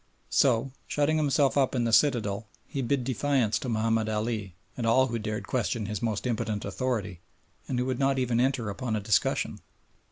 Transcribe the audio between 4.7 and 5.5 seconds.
and all who dared